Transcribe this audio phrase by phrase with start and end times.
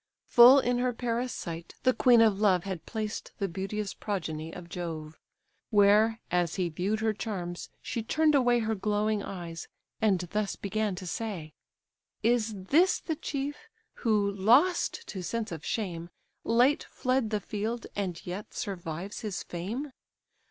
[0.25, 4.67] Full in her Paris' sight, the queen of love Had placed the beauteous progeny of
[4.67, 5.19] Jove;
[5.69, 9.67] Where, as he view'd her charms, she turn'd away Her glowing eyes,
[10.01, 11.53] and thus began to say:
[12.23, 16.09] "Is this the chief, who, lost to sense of shame,
[16.43, 19.91] Late fled the field, and yet survives his fame?